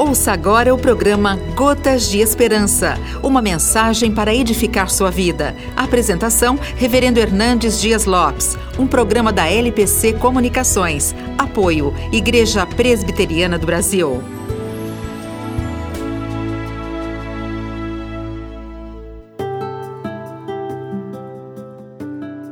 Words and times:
Ouça 0.00 0.32
agora 0.32 0.74
o 0.74 0.78
programa 0.78 1.36
Gotas 1.54 2.08
de 2.08 2.20
Esperança, 2.20 2.94
uma 3.22 3.42
mensagem 3.42 4.10
para 4.10 4.34
edificar 4.34 4.88
sua 4.88 5.10
vida. 5.10 5.54
Apresentação: 5.76 6.58
Reverendo 6.74 7.20
Hernandes 7.20 7.78
Dias 7.78 8.06
Lopes, 8.06 8.56
um 8.78 8.86
programa 8.86 9.30
da 9.30 9.46
LPC 9.46 10.14
Comunicações. 10.14 11.14
Apoio: 11.36 11.92
Igreja 12.10 12.64
Presbiteriana 12.64 13.58
do 13.58 13.66
Brasil. 13.66 14.22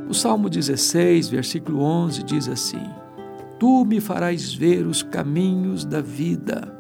O 0.06 0.12
Salmo 0.12 0.50
16, 0.50 1.30
versículo 1.30 1.80
11 1.80 2.22
diz 2.24 2.46
assim: 2.46 2.90
Tu 3.58 3.86
me 3.86 4.02
farás 4.02 4.52
ver 4.52 4.86
os 4.86 5.02
caminhos 5.02 5.86
da 5.86 6.02
vida 6.02 6.77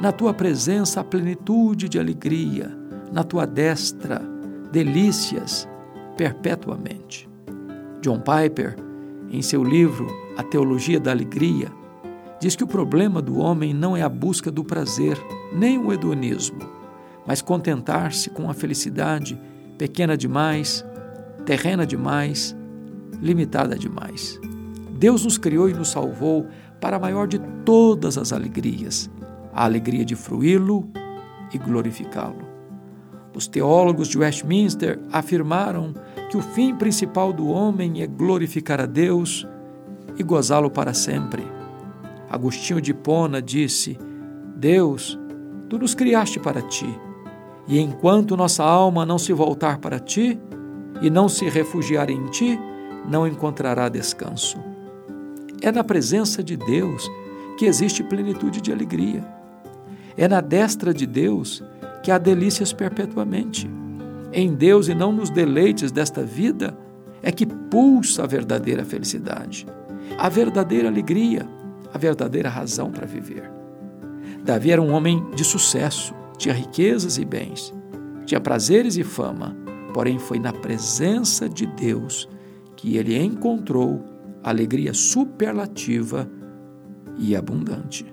na 0.00 0.12
tua 0.12 0.34
presença 0.34 1.00
a 1.00 1.04
plenitude 1.04 1.88
de 1.88 1.98
alegria, 1.98 2.70
na 3.12 3.22
tua 3.22 3.46
destra 3.46 4.22
delícias 4.70 5.68
perpetuamente. 6.16 7.28
John 8.00 8.20
Piper, 8.20 8.76
em 9.30 9.42
seu 9.42 9.62
livro 9.62 10.06
A 10.36 10.42
Teologia 10.42 10.98
da 10.98 11.10
Alegria, 11.10 11.70
diz 12.40 12.56
que 12.56 12.64
o 12.64 12.66
problema 12.66 13.22
do 13.22 13.38
homem 13.38 13.72
não 13.72 13.96
é 13.96 14.02
a 14.02 14.08
busca 14.08 14.50
do 14.50 14.64
prazer, 14.64 15.16
nem 15.52 15.78
o 15.78 15.92
hedonismo, 15.92 16.60
mas 17.26 17.40
contentar-se 17.40 18.30
com 18.30 18.50
a 18.50 18.54
felicidade 18.54 19.40
pequena 19.78 20.16
demais, 20.16 20.84
terrena 21.46 21.86
demais, 21.86 22.56
limitada 23.20 23.78
demais. 23.78 24.40
Deus 24.90 25.24
nos 25.24 25.38
criou 25.38 25.68
e 25.68 25.74
nos 25.74 25.90
salvou 25.90 26.46
para 26.80 26.96
a 26.96 27.00
maior 27.00 27.28
de 27.28 27.38
todas 27.64 28.18
as 28.18 28.32
alegrias, 28.32 29.08
a 29.52 29.64
alegria 29.64 30.04
de 30.04 30.16
fruí-lo 30.16 30.88
e 31.52 31.58
glorificá-lo. 31.58 32.52
Os 33.34 33.46
teólogos 33.46 34.08
de 34.08 34.18
Westminster 34.18 34.98
afirmaram 35.10 35.94
que 36.30 36.36
o 36.36 36.42
fim 36.42 36.74
principal 36.74 37.32
do 37.32 37.48
homem 37.48 38.02
é 38.02 38.06
glorificar 38.06 38.80
a 38.80 38.86
Deus 38.86 39.46
e 40.16 40.22
gozá-lo 40.22 40.70
para 40.70 40.92
sempre. 40.92 41.42
Agostinho 42.28 42.80
de 42.80 42.92
Pona 42.92 43.40
disse: 43.40 43.98
Deus, 44.56 45.18
tu 45.68 45.78
nos 45.78 45.94
criaste 45.94 46.38
para 46.38 46.62
ti, 46.62 46.88
e 47.66 47.78
enquanto 47.78 48.36
nossa 48.36 48.64
alma 48.64 49.06
não 49.06 49.18
se 49.18 49.32
voltar 49.32 49.78
para 49.78 49.98
ti 49.98 50.38
e 51.00 51.08
não 51.08 51.28
se 51.28 51.48
refugiar 51.48 52.10
em 52.10 52.26
ti, 52.26 52.58
não 53.08 53.26
encontrará 53.26 53.88
descanso. 53.88 54.58
É 55.60 55.72
na 55.72 55.84
presença 55.84 56.42
de 56.42 56.56
Deus 56.56 57.10
que 57.56 57.66
existe 57.66 58.02
plenitude 58.02 58.60
de 58.60 58.72
alegria. 58.72 59.41
É 60.16 60.28
na 60.28 60.40
destra 60.40 60.92
de 60.92 61.06
Deus 61.06 61.62
que 62.02 62.10
há 62.10 62.18
delícias 62.18 62.72
perpetuamente. 62.72 63.70
Em 64.32 64.54
Deus 64.54 64.88
e 64.88 64.94
não 64.94 65.12
nos 65.12 65.30
deleites 65.30 65.92
desta 65.92 66.22
vida 66.22 66.76
é 67.22 67.30
que 67.30 67.46
pulsa 67.46 68.24
a 68.24 68.26
verdadeira 68.26 68.84
felicidade, 68.84 69.66
a 70.18 70.28
verdadeira 70.28 70.88
alegria, 70.88 71.46
a 71.92 71.98
verdadeira 71.98 72.48
razão 72.48 72.90
para 72.90 73.06
viver. 73.06 73.50
Davi 74.44 74.72
era 74.72 74.82
um 74.82 74.92
homem 74.92 75.24
de 75.36 75.44
sucesso, 75.44 76.12
tinha 76.36 76.54
riquezas 76.54 77.18
e 77.18 77.24
bens, 77.24 77.72
tinha 78.26 78.40
prazeres 78.40 78.96
e 78.96 79.04
fama, 79.04 79.56
porém 79.94 80.18
foi 80.18 80.38
na 80.38 80.52
presença 80.52 81.48
de 81.48 81.66
Deus 81.66 82.28
que 82.76 82.96
ele 82.96 83.16
encontrou 83.16 84.04
alegria 84.42 84.92
superlativa 84.92 86.28
e 87.16 87.36
abundante. 87.36 88.12